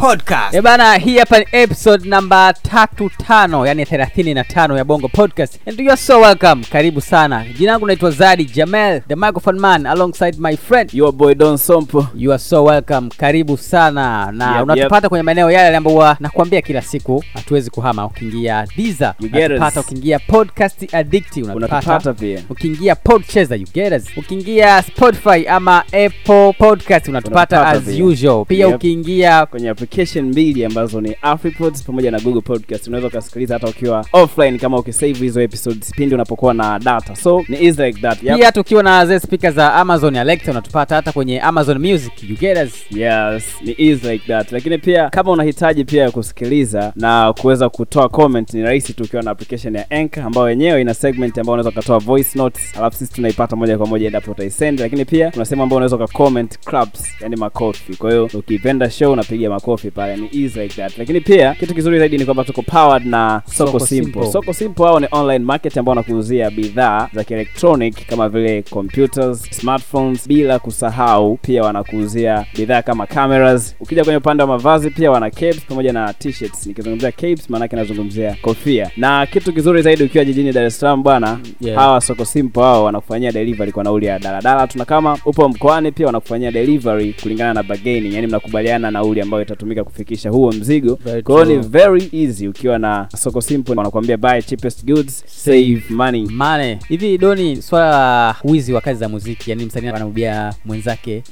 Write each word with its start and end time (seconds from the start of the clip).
Podcast. 0.00 0.54
Eh 0.54 0.62
bana, 0.62 0.94
hii 0.96 1.18
hapa 1.18 1.38
ni 1.38 1.46
episode 1.52 2.08
namba 2.08 2.52
tatu 2.52 3.10
tano, 3.26 3.66
yani 3.66 3.86
thelathini 3.86 4.34
na 4.34 4.44
tano 4.44 4.76
ya 4.78 4.84
Bongo 4.84 5.08
Podcast 5.08 5.58
and 5.68 5.80
you 5.80 5.88
are 5.90 5.96
so 6.00 6.20
welcome. 6.20 6.64
Karibu 6.72 7.00
sana. 7.00 7.44
Jina 7.58 7.72
langu 7.72 7.86
naitwa 7.86 8.10
Zadi 8.10 8.44
Jamel, 8.44 9.00
the 9.08 9.16
microphone 9.16 9.58
man 9.58 9.86
alongside 9.86 10.38
my 10.38 10.56
friend. 10.56 10.94
Your 10.94 11.12
boy 11.12 11.34
Don 11.34 11.56
Sompo. 11.58 12.06
You 12.14 12.32
are 12.32 12.38
so 12.38 12.64
welcome. 12.64 13.08
Karibu 13.16 13.56
sana 13.56 14.32
na 14.32 14.52
Yep, 14.54 14.62
unatupata 14.62 15.08
kwenye 15.08 15.22
maeneo 15.22 15.50
yale 15.50 15.76
ambayo 15.76 16.16
nakwambia 16.20 16.62
kila 16.62 16.82
siku 16.82 17.24
hatuwezi 17.34 17.70
kuhama. 17.70 18.06
Ukiingia 18.06 18.66
us. 18.76 19.14
unatupata, 19.20 19.80
ukiingia 19.80 20.18
Podcast 20.18 20.94
Addict 20.94 21.36
unatupata, 21.36 22.12
pia. 22.14 22.40
ukiingia 22.50 22.94
Podchaser 22.94 23.60
you 23.60 23.66
get 23.74 23.92
us, 23.92 24.04
ukiingia 24.16 24.82
Spotify 24.82 25.48
ama 25.48 25.78
Apple 25.86 26.52
Podcast 26.58 27.08
unatupata 27.08 27.66
as 27.66 27.88
usual. 28.00 28.44
Pia 28.44 28.66
Yep. 28.66 28.74
ukiingia 28.76 29.46
Kwenye 29.46 29.68
application 29.90 30.24
mbili 30.28 30.64
ambazo 30.64 31.00
ni 31.00 31.16
AfriPods 31.22 31.82
pamoja 31.82 32.10
na 32.10 32.20
Google 32.20 32.40
Podcast. 32.40 32.86
Unaweza 32.88 33.08
ukasikiliza 33.08 33.54
hata 33.54 33.66
ukiwa 33.68 34.06
offline 34.12 34.58
kama 34.58 34.78
ukisave 34.78 35.12
hizo 35.18 35.40
episodes 35.40 35.90
pindi 35.90 36.14
unapokuwa 36.14 36.54
na 36.54 36.78
data. 36.78 37.16
So 37.16 37.44
ni 37.48 37.66
easy 37.66 37.82
like 37.82 38.00
that. 38.00 38.22
Yep. 38.22 38.36
pia 38.36 38.52
tukiwa 38.52 38.82
na 38.82 39.06
zile 39.06 39.20
speaker 39.20 39.52
za 39.52 39.74
Amazon 39.74 40.16
Alexa 40.16 40.50
unatupata 40.50 40.94
hata 40.94 41.12
kwenye 41.12 41.40
Amazon 41.40 41.78
Music 41.78 42.12
you 42.30 42.36
get 42.36 42.58
us. 42.66 42.72
Yes, 42.90 43.44
ni 43.62 43.74
easy 43.78 44.08
like 44.08 44.26
that. 44.26 44.52
Lakini 44.52 44.78
pia 44.78 45.10
kama 45.10 45.30
unahitaji 45.30 45.84
pia 45.84 46.10
kusikiliza 46.10 46.92
na 46.96 47.32
kuweza 47.40 47.68
kutoa 47.68 48.08
comment 48.08 48.54
ni 48.54 48.62
rahisi 48.62 48.92
tu 48.92 49.04
ukiwa 49.04 49.22
na 49.22 49.30
application 49.30 49.74
ya 49.74 49.90
Anchor 49.90 50.22
ambayo 50.24 50.50
yenyewe 50.50 50.80
ina 50.80 50.94
segment 50.94 51.38
ambayo 51.38 51.52
unaweza 51.54 51.70
ukatoa 51.70 51.98
voice 51.98 52.38
notes, 52.38 52.76
alafu 52.78 52.96
sisi 52.96 53.12
tunaipata 53.12 53.56
moja 53.56 53.78
kwa 53.78 53.86
moja 53.86 54.06
endapo 54.06 54.30
utaisend. 54.30 54.80
Lakini 54.80 55.04
pia 55.04 55.30
kuna 55.30 55.44
sehemu 55.44 55.62
ambayo 55.62 55.76
unaweza 55.76 55.96
ukacomment 55.96 56.58
claps, 56.58 57.04
yani 57.20 57.36
makofi. 57.36 57.96
Kwa 57.96 58.10
hiyo 58.10 58.30
ukipenda 58.34 58.90
show 58.90 59.12
unapiga 59.12 59.50
makofi 59.50 59.79
pale, 59.90 60.16
ni 60.16 60.26
easy 60.44 60.60
like 60.60 60.74
that. 60.82 60.98
Lakini 60.98 61.20
pia 61.20 61.54
kitu 61.54 61.74
kizuri 61.74 61.98
zaidi 61.98 62.18
ni 62.18 62.24
kwamba 62.24 62.44
tuko 62.44 62.62
powered 62.62 63.06
na 63.06 63.42
Soko, 63.46 63.70
Soko 63.72 63.86
Simple. 63.86 64.12
Simple. 64.12 64.32
Soko 64.32 64.52
Simple 64.52 64.84
hao 64.86 65.00
ni 65.00 65.06
online 65.10 65.44
market 65.44 65.76
ambao 65.78 65.90
wanakuuzia 65.90 66.50
bidhaa 66.50 67.08
za 67.14 67.24
kielektronic 67.24 68.06
kama 68.06 68.28
vile 68.28 68.62
computers, 68.62 69.42
smartphones, 69.50 70.28
bila 70.28 70.58
kusahau 70.58 71.36
pia 71.42 71.62
wanakuuzia 71.62 72.46
bidhaa 72.56 72.82
kama 72.82 73.06
cameras. 73.06 73.76
Ukija 73.80 74.04
kwenye 74.04 74.16
upande 74.16 74.42
wa 74.42 74.48
mavazi 74.48 74.90
pia 74.90 75.10
wana 75.10 75.30
capes 75.30 75.60
pamoja 75.68 75.92
na 75.92 76.12
t-shirts. 76.12 76.66
Nikizungumzia 76.66 77.12
capes 77.12 77.50
maanake 77.50 77.76
nazungumzia 77.76 78.36
kofia. 78.42 78.90
Na 78.96 79.26
kitu 79.26 79.52
kizuri 79.52 79.82
zaidi 79.82 80.04
ukiwa 80.04 80.24
jijini 80.24 80.52
Dar 80.52 80.64
es 80.64 80.80
Salaam 80.80 81.02
bwana, 81.02 81.38
Yeah. 81.60 81.78
hawa 81.78 82.00
Soko 82.00 82.24
Simple 82.24 82.62
hao 82.62 82.84
wanakufanyia 82.84 83.32
delivery 83.32 83.72
kwa 83.72 83.84
nauli 83.84 84.06
ya 84.06 84.18
daladala 84.18 84.66
tuna 84.66 84.84
kama 84.84 85.18
upo 85.24 85.48
mkoani 85.48 85.92
pia 85.92 86.06
wanakufanyia 86.06 86.52
delivery 86.52 87.14
kulingana 87.22 87.54
na 87.54 87.62
bargaining, 87.62 88.14
yani 88.14 88.26
mnakubaliana 88.26 88.90
nauli 88.90 89.20
ambayo 89.20 89.42
itatumika 89.70 89.84
kufikisha 89.84 90.30
huo 90.30 90.52
mzigo. 90.52 90.98
Kwa 91.24 91.44
hiyo 91.44 91.56
ni 91.56 91.68
very 91.68 92.08
easy 92.12 92.48
ukiwa 92.48 92.78
na 92.78 93.08
Soko 93.16 93.40
Simple, 93.40 93.74
wanakuambia 93.74 94.16
buy 94.16 94.42
cheapest 94.42 94.84
goods, 94.84 95.24
save 95.26 95.82
money. 95.90 96.26
Money. 96.30 96.76
hivi 96.88 97.18
Doni, 97.18 97.62
swala 97.62 97.90
la 97.90 98.36
wizi 98.44 98.72
wa 98.72 98.80
kazi 98.80 99.00
za 99.00 99.08
muziki, 99.08 99.50
yani 99.50 99.64
msanii 99.64 99.88
anamwibia 99.88 100.54
mwenzake 100.64 101.22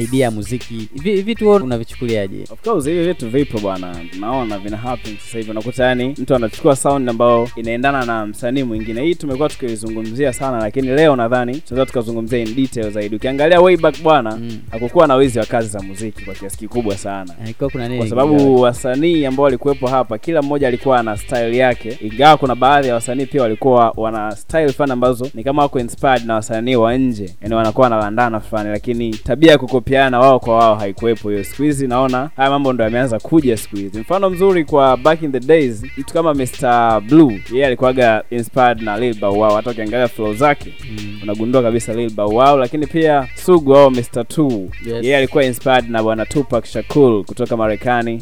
idea 0.00 0.24
ya 0.24 0.30
muziki, 0.30 0.88
hivi 0.94 1.22
vitu 1.22 1.48
wewe 1.48 1.62
unavichukuliaje? 1.62 2.42
Of 2.50 2.60
course 2.62 2.84
hivi 2.86 3.04
vitu 3.08 3.28
vipo 3.30 3.58
bwana, 3.58 3.96
naona 4.20 4.58
vina 4.58 4.76
happen 4.76 5.16
sasa 5.24 5.38
hivi. 5.38 5.50
Unakuta 5.50 5.84
yani 5.84 6.08
mtu 6.18 6.34
anachukua 6.34 6.76
sound 6.76 7.08
ambayo 7.08 7.48
inaendana 7.56 8.04
na 8.04 8.26
msanii 8.26 8.62
mwingine. 8.62 9.02
Hii 9.04 9.14
tumekuwa 9.14 9.48
tukizungumzia 9.48 10.32
sana, 10.32 10.58
lakini 10.58 10.88
leo 10.88 11.16
nadhani 11.16 11.60
tunaweza 11.60 11.86
tukazungumzia 11.86 12.38
in 12.38 12.54
detail 12.54 12.90
zaidi. 12.90 13.16
Ukiangalia 13.16 13.60
way 13.60 13.76
back 13.76 14.02
bwana, 14.02 14.36
Mm. 14.36 14.58
hakukuwa 14.70 15.06
na 15.06 15.14
wizi 15.14 15.38
wa 15.38 15.46
kazi 15.46 15.68
za 15.68 15.80
muziki 15.82 16.24
kwa 16.24 16.34
kiasi 16.34 16.58
kikubwa 16.58 16.96
sana 16.96 17.34
Ilikuwa 17.44 17.70
kuna 17.70 17.83
nini? 17.88 17.98
kwa 17.98 18.08
sababu 18.08 18.60
wasanii 18.60 19.24
ambao 19.26 19.44
walikuwepo 19.44 19.86
hapa 19.86 20.18
kila 20.18 20.42
mmoja 20.42 20.68
alikuwa 20.68 20.98
ana 21.00 21.16
style 21.16 21.56
yake, 21.56 21.98
ingawa 22.00 22.36
kuna 22.36 22.54
baadhi 22.54 22.88
ya 22.88 22.94
wasanii 22.94 23.26
pia 23.26 23.42
walikuwa 23.42 23.92
wana 23.96 24.36
style 24.36 24.72
fulani 24.72 24.92
ambazo 24.92 25.28
ni 25.34 25.44
kama 25.44 25.62
wako 25.62 25.80
inspired 25.80 26.26
na 26.26 26.34
wasanii 26.34 26.76
wa 26.76 26.96
nje, 26.96 27.34
yani 27.42 27.54
wanakuwa 27.54 27.84
wanalandana 27.84 28.40
fulani, 28.40 28.70
lakini 28.70 29.10
tabia 29.10 29.52
ya 29.52 29.58
kukopiana 29.58 30.20
wao 30.20 30.40
kwa 30.40 30.56
wao 30.56 30.74
haikuwepo 30.74 31.30
hiyo. 31.30 31.44
Siku 31.44 31.62
hizi 31.62 31.86
naona 31.88 32.30
haya 32.36 32.50
mambo 32.50 32.72
ndo 32.72 32.84
yameanza 32.84 33.18
kuja 33.18 33.56
siku 33.56 33.76
hizi. 33.76 33.98
Mfano 34.00 34.30
mzuri 34.30 34.64
kwa 34.64 34.96
back 34.96 35.22
in 35.22 35.32
the 35.32 35.40
days, 35.40 35.82
mtu 35.98 36.14
kama 36.14 36.34
Mr 36.34 37.00
Blue, 37.08 37.42
yeye 37.52 37.66
alikuwaga 37.66 38.22
inspired 38.30 38.82
na 38.82 38.98
Lil 38.98 39.14
Bow 39.20 39.38
Wow, 39.38 39.54
hata 39.56 39.70
ukiangalia 39.70 40.08
flow 40.08 40.34
zake 40.34 40.74
Mm. 40.90 41.18
unagundua 41.22 41.62
kabisa 41.62 41.94
Lil 41.94 42.10
Bow 42.10 42.34
Wow, 42.36 42.56
lakini 42.58 42.86
pia 42.86 43.28
Sugu 43.34 43.76
au 43.76 43.90
Mr 43.90 44.00
2 44.22 44.68
yeye 44.86 45.02
yeah, 45.06 45.18
alikuwa 45.18 45.44
inspired 45.44 45.90
na 45.90 46.02
bwana 46.02 46.26
Tupac 46.26 46.64
Shakur 46.64 47.24
kutoka 47.24 47.56
Marekani. 47.56 47.73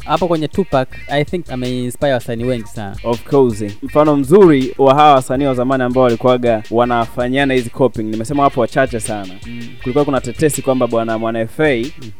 Hapo 0.04 0.28
kwenye 0.28 0.48
Tupac 0.48 0.88
I 1.08 1.24
think 1.24 1.50
ameinspire 1.52 2.12
wasanii 2.12 2.44
wengi 2.44 2.66
sana. 2.66 2.96
Of 3.04 3.22
course. 3.24 3.64
Mfano 3.82 4.16
mzuri 4.16 4.74
wa 4.78 4.94
hawa 4.94 5.14
wasanii 5.14 5.44
wa 5.44 5.54
zamani 5.54 5.82
ambao 5.82 6.04
walikuwaga 6.04 6.62
wanafanyana 6.70 7.54
hizi 7.54 7.70
coping, 7.70 8.02
nimesema 8.02 8.42
hapo 8.42 8.60
wachache 8.60 9.00
sana. 9.00 9.34
Mm. 9.46 9.68
Kulikuwa 9.82 10.04
kuna 10.04 10.20
tetesi 10.20 10.62
kwamba 10.62 10.86
bwana 10.86 11.18
Mwana 11.18 11.46
FA 11.46 11.68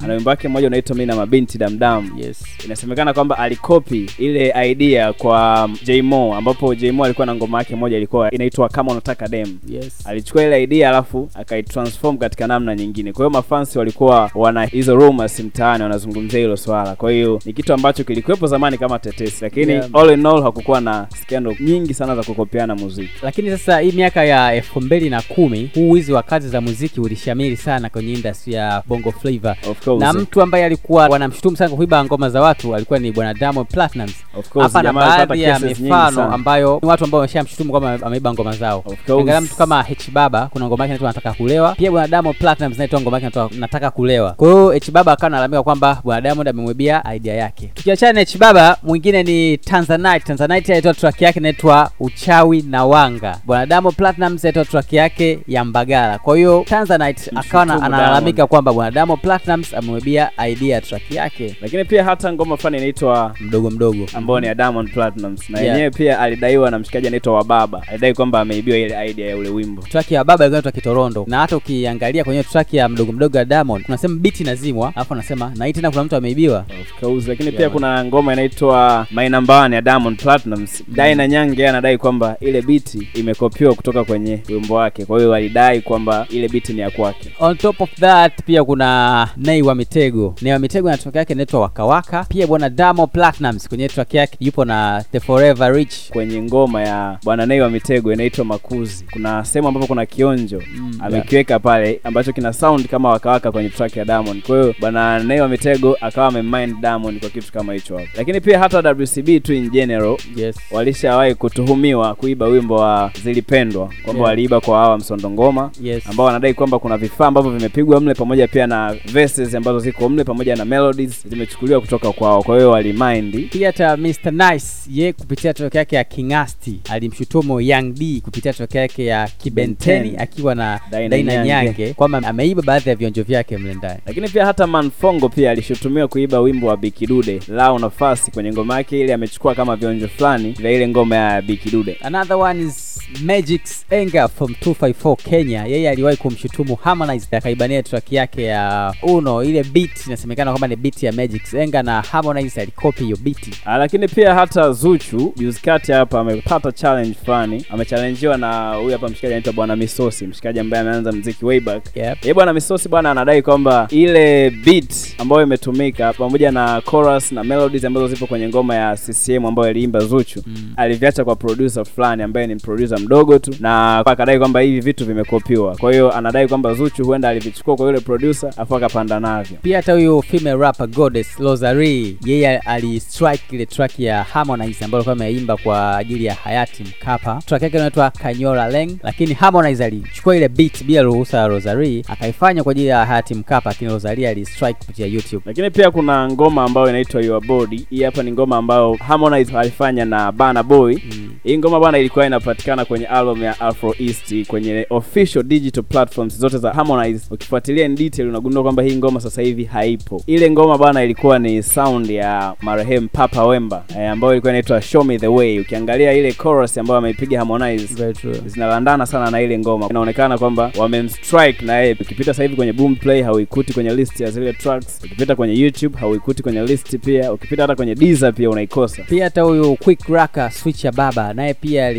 ana 0.05 0.15
wimbo 0.15 0.31
wake 0.31 0.49
mmoja 0.49 0.67
unaitwa 0.67 0.97
Mimi 0.97 1.07
na 1.07 1.17
Mabinti 1.17 1.59
Damdam. 1.59 2.11
Yes. 2.19 2.45
Inasemekana 2.65 3.15
kwamba 3.15 3.39
alikopi 3.39 4.11
ile 4.19 4.71
idea 4.71 5.13
kwa 5.13 5.69
J 5.85 6.03
Mo, 6.03 6.37
ambapo 6.37 6.75
J 6.75 6.93
Mo 6.93 7.05
alikuwa 7.05 7.27
na 7.27 7.35
ngoma 7.35 7.59
yake 7.59 7.77
moja 7.77 7.97
ilikuwa 7.97 8.31
inaitwa 8.31 8.69
kama 8.69 8.93
unataka 8.93 9.29
dem. 9.29 9.59
Yes. 9.69 10.07
Alichukua 10.07 10.43
ile 10.43 10.63
idea 10.63 10.89
alafu 10.89 11.31
akaitransform 11.35 12.19
katika 12.19 12.47
namna 12.47 12.75
nyingine. 12.75 13.13
Kwa 13.13 13.19
hiyo 13.25 13.31
mafansi 13.31 13.79
walikuwa 13.79 14.31
wana 14.35 14.65
hizo 14.67 14.97
rumors 14.97 15.41
mtaani 15.41 15.83
wanazungumzia 15.83 16.41
hilo 16.41 16.57
swala. 16.57 16.95
Kwa 16.97 17.12
hiyo 17.13 17.41
ni 17.45 17.53
kitu 17.53 17.73
ambacho 17.73 18.05
kilikuwepo 18.05 18.47
zamani 18.47 18.79
kama 18.79 18.99
tetesi, 18.99 19.45
lakini 19.45 19.73
Yeah. 19.73 19.89
all 19.95 20.11
in 20.13 20.27
all 20.27 20.43
hakukuwa 20.43 20.81
na 20.81 21.07
scandal 21.23 21.57
nyingi 21.61 21.95
sana 21.95 22.17
za 22.17 22.23
kukopiana 22.23 22.75
muziki. 22.75 23.11
Lakini 23.23 23.51
sasa 23.51 23.79
hii 23.81 23.93
miaka 23.93 24.25
ya 24.25 24.55
elfu 24.55 24.81
mbili 24.81 25.11
na 25.11 25.23
kumi 25.23 25.71
huu 25.75 25.91
wizi 25.91 26.13
wa 26.13 26.23
kazi 26.23 26.49
za 26.49 26.61
muziki 26.61 27.01
ulishamiri 27.01 27.57
sana 27.57 27.89
kwenye 27.89 28.13
industry 28.13 28.53
ya 28.55 28.83
Bongo 28.87 29.13
Flava. 29.13 29.57
Na 29.99 30.13
mtu 30.13 30.43
ambaye 30.43 30.65
alikuwa 30.65 31.09
wanamshutumu 31.09 31.57
sana 31.57 31.69
kwa 31.69 31.77
kuiba 31.77 32.05
ngoma 32.05 32.31
za 32.31 32.41
watu 32.41 32.75
alikuwa 32.75 32.99
ni 32.99 33.13
bwana 33.13 33.35
Diamond 33.35 33.67
Platnumz. 33.69 34.13
Of 34.39 34.49
course, 34.49 34.73
Hapa 34.73 34.83
na 34.83 34.93
baadhi 34.93 35.43
ya 35.43 35.59
mifano 35.59 36.33
ambayo 36.33 36.79
ni 36.83 36.89
watu 36.89 37.05
ambao 37.05 37.21
wameshamshutumu 37.21 37.71
kwamba 37.71 37.99
ameiba 38.07 38.33
ngoma 38.33 38.53
zao. 38.57 38.85
Angalia 39.09 39.41
mtu 39.41 39.57
kama 39.57 39.83
H 39.83 40.11
Baba, 40.13 40.47
kuna 40.53 40.67
ngoma 40.67 40.85
yake 40.85 40.91
inaitwa 40.91 41.09
nataka 41.09 41.33
kulewa. 41.33 41.75
Pia 41.75 41.91
bwana 41.91 42.09
Diamond 42.09 42.37
Platnumz 42.39 42.75
inaitwa 42.77 43.01
ngoma 43.01 43.19
yake 43.19 43.39
nataka 43.59 43.91
kulewa. 43.91 44.33
Kwa 44.33 44.49
hiyo 44.49 44.71
H 44.73 44.91
Baba 44.93 45.13
akawa 45.13 45.27
analalamika 45.27 45.63
kwamba 45.63 46.01
bwana 46.05 46.21
Diamond 46.21 46.49
amemwibia 46.49 47.15
idea 47.15 47.35
yake. 47.35 47.71
Tukiachana 47.75 48.13
na 48.13 48.21
H 48.21 48.39
Baba, 48.39 48.77
mwingine 48.83 49.23
ni 49.23 49.59
Tanzanite. 49.59 50.21
Tanzanite 50.27 50.73
alitoa 50.73 50.95
track 50.95 51.23
yake 51.23 51.39
inaitwa 51.39 51.91
uchawi 52.01 52.63
na 52.63 52.85
wanga. 52.85 53.39
Bwana 53.45 53.67
Diamond 53.67 53.97
Platnumz 53.97 54.45
alitoa 54.45 54.65
track 54.65 54.93
yake 54.93 55.39
ya 55.49 55.65
Mbagala. 55.65 56.19
Kwa 56.19 56.37
hiyo 56.37 56.65
Tanzanite 56.69 57.31
akawa 57.35 57.63
analalamika 57.63 58.47
kwamba 58.47 58.73
bwana 58.73 58.91
Diamond 58.91 59.21
Platnumz 59.21 59.75
amemwibia 59.75 60.31
idea 60.49 60.75
ya 60.75 60.81
track 60.81 61.11
yake 61.11 61.57
Lakini 61.63 61.85
pia 61.85 62.05
hata 62.05 62.33
ngoma 62.33 62.57
fulani 62.57 62.77
inaitwa 62.79 63.35
mdogo 63.41 63.71
mdogo 63.71 64.07
ambao 64.23 64.41
ni 64.41 64.47
ya 64.47 64.55
Diamond 64.55 64.93
Platnumz 64.93 65.51
na 65.51 65.61
Yeah. 65.61 65.93
pia 65.93 66.19
alidaiwa 66.21 66.71
na 66.71 66.79
mshikaji 66.79 67.07
anaitwa 67.07 67.35
Wababa. 67.35 67.83
Alidai 67.89 68.15
kwamba 68.15 68.41
ameibiwa 68.41 68.77
ile 68.79 69.11
idea 69.11 69.27
ya 69.29 69.37
ule 69.37 69.49
wimbo. 69.49 69.83
track 69.83 70.11
ya 70.11 70.25
baba 70.25 70.45
ilikuwa 70.45 70.49
inaitwa 70.61 70.73
Kitorondo, 70.73 71.25
na 71.29 71.39
hata 71.39 71.57
ukiangalia 71.57 72.25
kwenye 72.25 72.43
track 72.45 72.75
ya 72.75 72.89
mdogo 72.89 73.13
mdogo 73.13 73.39
ya 73.39 73.45
Diamond 73.45 73.85
kuna 73.85 73.99
sema 73.99 74.15
beat 74.15 74.41
inazimwa, 74.41 74.93
alafu 74.97 75.15
anasema 75.15 75.53
na 75.57 75.65
hii 75.65 75.73
tena 75.73 75.91
kuna 75.91 76.05
mtu 76.05 76.17
ameibiwa. 76.17 76.59
Of 76.83 77.01
course, 77.01 77.29
lakini 77.29 77.47
Yeah, 77.47 77.57
pia 77.59 77.67
man. 77.69 77.73
kuna 77.75 78.05
ngoma 78.05 78.33
inaitwa 78.33 79.07
My 79.11 79.29
Number 79.29 79.57
One 79.57 79.75
ya 79.77 79.83
Diamond 79.83 80.23
Platnumz. 80.23 80.83
Daina 80.89 81.29
Nyange 81.29 81.69
anadai 81.69 81.99
kwamba 81.99 82.37
ile 82.41 82.63
biti 82.63 83.09
imekopiwa 83.15 83.75
kutoka 83.75 84.05
kwenye 84.05 84.41
wimbo 84.49 84.75
wake, 84.75 85.05
kwa 85.05 85.19
hiyo 85.19 85.35
alidai 85.35 85.81
kwamba 85.81 86.27
ile 86.31 86.49
beat 86.49 86.69
ni 86.69 86.81
ya 86.81 86.91
kwake. 86.91 87.33
On 87.41 87.57
top 87.57 87.81
of 87.81 87.91
that 88.01 88.33
pia 88.47 88.65
kuna 88.65 89.29
Nay 89.37 89.63
wa 89.63 89.75
Mitego. 89.75 90.35
Nay 90.43 90.53
wa 90.53 90.59
Mitego 90.59 90.91
na 90.91 90.97
track 90.99 91.15
yake 91.15 91.33
inaitwa 91.33 91.61
Waka 91.61 91.85
Waka. 91.85 92.25
Pia 92.25 92.47
bwana 92.47 92.71
Diamond 92.71 93.11
Platnumz 93.13 93.69
kwenye 93.69 93.89
track 93.89 94.12
yake 94.17 94.37
yupo 94.41 94.65
na 94.65 95.05
The 95.13 95.21
Forever 95.21 95.73
Rich. 95.75 96.11
Kwenye 96.11 96.43
ngoma 96.43 96.83
ya 96.83 97.19
bwana 97.25 97.47
Nay 97.47 97.61
wa 97.61 97.71
Mitego 97.71 98.13
inaitwa 98.13 98.45
Makuzi, 98.45 99.05
kuna 99.13 99.45
sehemu 99.45 99.69
ambapo 99.69 99.87
kuna 99.87 100.07
kionjo 100.07 100.63
Mm, 100.77 100.93
amekiweka 101.01 101.59
pale 101.59 102.01
ambacho 102.05 102.33
kina 102.33 102.53
sound 102.53 102.89
kama 102.89 103.09
wakawaka 103.11 103.53
kwenye 103.53 103.69
track 103.69 103.97
ya 103.97 104.05
Diamond. 104.05 104.43
Kwa 104.43 104.61
hiyo 104.61 104.75
bwana 104.81 105.19
Nay 105.19 105.41
wa 105.41 105.49
Mitego 105.49 105.97
akawa 106.01 106.27
amemind 106.29 106.81
Diamond 106.81 107.21
kwa 107.21 107.29
kitu 107.31 107.53
kama 107.53 107.73
hicho 107.73 107.97
hapo, 107.97 108.09
lakini 108.17 108.41
pia 108.41 108.59
hata 108.59 108.79
WCB 108.93 109.41
tu 109.43 109.53
in 109.55 109.71
general 109.71 110.17
Yes. 110.37 110.57
walishawahi 110.71 111.35
kutuhumiwa 111.35 112.15
kuiba 112.15 112.47
wimbo 112.47 112.75
wa 112.77 113.11
Zilipendwa 113.25 113.87
kwamba 113.87 114.13
Yeah. 114.13 114.25
waliiba 114.29 114.61
kwa 114.61 114.79
hawa 114.79 114.99
msondo 114.99 115.31
ngoma 115.31 115.71
Yes. 115.83 116.07
ambao 116.11 116.27
wanadai 116.27 116.55
kwamba 116.55 116.79
kuna 116.79 116.97
vifaa 116.97 117.27
ambavyo 117.27 117.51
vimepigwa 117.51 118.01
mle 118.01 118.15
pamoja 118.15 118.49
pia 118.49 118.67
na 118.67 118.97
verses 119.13 119.55
ambazo 119.55 119.79
ziko 119.79 120.09
mle 120.09 120.25
pamoja 120.25 120.57
na 120.57 120.65
melodies 120.65 121.29
zimechukuliwa 121.29 121.81
kutoka 121.81 122.13
kwao, 122.13 122.43
kwa 122.43 122.57
hiyo 122.57 122.71
walimindi 122.71 123.39
pia 123.43 123.67
hata 123.69 123.97
Mr 124.03 124.33
Nice 124.33 124.67
ye 124.91 125.13
kupitia 125.13 125.55
track 125.55 125.75
yake 125.75 125.97
ya 125.97 126.05
Kingasti 126.05 126.81
alimshutumu 126.91 127.61
Young 127.61 127.93
D 127.95 128.21
kupitia 128.25 128.53
track 128.53 128.75
yake 128.75 129.05
ya 129.07 129.29
Kibenteni 129.39 130.17
akiwa 130.17 130.55
na 130.55 130.81
Daina. 130.91 131.45
Nyange 131.45 131.93
kwamba 131.95 132.19
ameiba 132.23 132.63
baadhi 132.63 132.89
ya 132.89 132.95
vionjo 132.95 133.23
vyake 133.23 133.59
mle 133.59 133.75
ndani. 133.75 134.01
lakini 134.07 134.29
pia 134.29 134.47
hata 134.47 134.67
Manfongo 134.67 135.29
pia 135.29 135.51
alishutumiwa 135.51 136.09
kuiba 136.09 136.41
wimbo 136.41 136.67
wa 136.67 136.77
Bikidude 136.77 137.41
lao 137.49 137.79
nafasi 137.79 138.31
kwenye 138.31 138.53
ngoma 138.53 138.75
yake 138.77 139.01
ile, 139.01 139.15
amechukua 139.15 139.55
kama 139.55 139.77
vionjo 139.77 140.09
fulani 140.09 140.51
vya 140.53 140.71
ile 140.73 140.89
ngoma 140.89 141.17
ya 141.17 141.43
Bikidude. 141.43 141.97
Another 142.03 142.37
one 142.37 142.63
is 142.67 142.92
Magic's 143.25 143.85
Anger 143.91 144.29
from 144.29 144.55
254 144.55 145.17
Kenya. 145.17 145.65
Yeye 145.67 145.91
aliwahi 145.91 146.17
kumshutumu 146.17 146.75
Harmonize 146.77 147.37
akaibania 147.37 147.83
track 147.83 148.13
yake 148.13 148.43
ya 148.43 148.95
Uno, 149.03 149.45
ile 149.45 149.65
beat 149.65 150.07
inasemekana 150.07 150.51
kwamba 150.51 150.69
ni 150.69 150.77
beat 150.77 151.03
ya 151.03 151.13
Magic's 151.13 151.55
Anger 151.55 151.83
na 151.85 152.03
Harmonize 152.03 152.61
alikopi 152.61 153.05
hiyo 153.05 153.17
beat. 153.23 153.39
Ah, 153.65 153.79
lakini 153.79 154.09
pia 154.09 154.35
hata 154.35 154.73
Zuchu 154.73 155.33
juzi 155.37 155.61
kati 155.61 155.93
hapa 155.93 156.21
amepata 156.21 156.73
challenge 156.73 157.17
fulani, 157.25 157.67
amechallenjiwa 157.71 158.37
na 158.37 158.75
huyu 158.75 158.93
hapa 158.93 159.09
mshikaji 159.09 159.33
anaitwa 159.35 159.53
Bwana 159.53 159.77
Misosi, 159.77 160.27
mshikaji 160.27 160.61
ambaye 160.61 160.81
ameanza 160.81 161.13
mziki 161.13 161.45
way 161.45 161.61
back. 161.61 161.97
Yep. 161.97 162.19
Yeye 162.23 162.35
Bwana 162.35 162.53
Misosi 162.53 162.89
bwana 162.89 163.11
anadai 163.11 163.43
kwamba 163.43 163.87
ile 163.91 164.51
beat 164.51 164.95
ambayo 165.19 165.43
imetumika 165.43 166.13
pamoja 166.13 166.51
na 166.51 166.83
chorus 166.91 167.33
na 167.33 167.45
melodies 167.45 167.85
ambazo 167.85 168.09
zipo 168.09 168.27
kwenye 168.27 168.49
ngoma 168.49 168.75
ya 168.75 168.97
CCM 168.97 169.47
ambayo 169.47 169.69
aliimba 169.69 170.01
Zuchu 170.01 170.43
Mm. 170.47 170.73
aliviacha 170.77 171.25
kwa 171.25 171.37
producer 171.37 171.85
fulani 171.85 172.23
ambaye 172.23 172.47
ni 172.47 172.57
producer 172.57 172.82
mdogo 172.91 173.39
tu, 173.39 173.55
na 173.61 173.99
akadai 174.07 174.39
kwamba 174.39 174.61
hivi 174.61 174.81
vitu 174.81 175.05
vimekopiwa. 175.07 175.77
Kwa 175.77 175.93
hiyo 175.93 176.13
anadai 176.13 176.49
kwamba 176.49 176.75
Zuchu 176.75 177.05
huenda 177.05 177.29
alivichukua 177.29 177.77
kwa 177.77 177.87
yule 177.87 178.01
producer 178.01 178.51
afu 178.57 178.77
akapanda 178.77 179.21
navyo. 179.21 179.57
Pia 179.63 179.77
hata 179.77 179.93
huyu 179.93 180.23
female 180.23 180.57
rapper 180.57 180.87
Goddess 180.87 181.37
Rosary 181.39 182.17
yeye 182.25 182.59
alistrike 182.59 183.43
ile 183.51 183.67
track 183.67 183.99
ya 184.01 184.23
Harmonize 184.23 184.85
ambayo 184.85 184.99
alikuwa 185.01 185.13
ameimba 185.27 185.57
kwa 185.57 185.97
ajili 185.97 186.25
ya 186.25 186.35
hayati 186.35 186.83
Mkapa. 186.85 187.43
Track 187.47 187.63
yake 187.63 187.77
inaitwa 187.77 188.11
Kanyola 188.11 188.69
Leng, 188.69 188.97
lakini 189.03 189.35
Harmonize 189.35 189.85
alichukua 189.85 190.37
ile 190.37 190.49
beat 190.49 190.85
bila 190.85 191.03
ruhusa 191.03 191.39
ya 191.39 191.49
Rosary 191.49 192.05
akaifanya 192.09 192.63
kwa 192.63 192.71
ajili 192.73 192.87
ya 192.87 193.07
hayati 193.07 193.35
Mkapa, 193.35 193.71
lakini 193.71 193.91
Rosary 193.91 194.27
alistrike 194.27 194.73
kupitia 194.79 195.07
YouTube. 195.07 195.43
lakini 195.47 195.71
pia 195.71 195.91
kuna 195.91 196.29
ngoma 196.29 196.65
ambayo 196.65 196.89
inaitwa 196.89 197.23
Your 197.23 197.47
Body. 197.47 197.87
Hii 197.91 198.03
hapa 198.03 198.23
ni 198.23 198.33
ngoma 198.33 198.57
ambayo 198.57 198.95
Harmonize 199.09 199.59
alifanya 199.59 200.05
na 200.05 200.33
Burna 200.33 200.63
Boy. 200.63 200.97
Mm. 201.45 201.59
Ngoma 201.59 201.79
bwana 201.81 201.99
ilikuwa 201.99 202.27
inapatikana 202.73 202.85
kwenye 202.85 203.07
album 203.07 203.43
ya 203.43 203.61
Afro 203.61 203.95
East 203.99 204.47
kwenye 204.47 204.87
official 204.91 205.43
digital 205.45 205.83
platforms 205.85 206.39
zote 206.39 206.59
za 206.59 206.73
Harmonize. 206.73 207.27
Ukifuatilia 207.31 207.85
in 207.87 207.95
detail 207.95 208.29
unagundua 208.29 208.63
kwamba 208.63 208.83
hii 208.83 208.97
ngoma 208.97 209.21
sasa 209.21 209.43
hivi 209.43 209.65
haipo. 209.65 210.23
Ile 210.27 210.51
ngoma 210.51 210.79
bana 210.79 211.05
ilikuwa 211.05 211.39
ni 211.39 211.63
sound 211.63 212.11
ya 212.11 212.55
marehemu 212.61 213.09
Papa 213.13 213.47
Wemba 213.47 213.85
e, 213.99 214.07
ambayo 214.07 214.33
ilikuwa 214.33 214.53
inaitwa 214.53 214.83
Show 214.83 215.05
Me 215.05 215.19
The 215.19 215.27
Way. 215.27 215.61
Ukiangalia 215.61 216.13
ile 216.13 216.33
chorus 216.33 216.79
ambayo 216.79 216.99
ameipiga 216.99 217.39
Harmonize 217.39 218.13
zinalandana 218.47 219.07
sana 219.07 219.31
na 219.31 219.43
ile 219.43 219.59
ngoma. 219.59 219.87
Inaonekana 219.91 220.39
kwamba 220.39 220.71
wamemstrike 220.79 221.65
na 221.65 221.77
yeye. 221.79 221.97
Ukipita 222.01 222.25
sasa 222.25 222.43
hivi 222.43 222.57
kwenye 222.57 222.73
Boomplay 222.73 223.23
hauikuti 223.23 223.73
kwenye 223.73 223.95
list 223.95 224.21
ya 224.21 224.31
zile 224.31 224.53
tracks, 224.53 225.01
ukipita 225.05 225.37
kwenye 225.37 225.55
YouTube 225.61 225.99
hauikuti 225.99 226.43
kwenye 226.43 226.63
list 226.63 226.97
pia, 226.99 227.33
ukipita 227.33 227.63
hata 227.63 227.75
kwenye 227.77 227.95
Deezer 227.95 228.35
pia 228.35 228.51
unaikosa. 228.51 229.03
Pia 229.03 229.25
hata 229.25 229.43
huyu 229.43 229.77
Quick 229.77 230.09
Raka 230.09 230.51
Switch 230.51 230.85
ya 230.85 230.93
Baba 230.93 231.35
naye 231.35 231.55
pia 231.55 231.93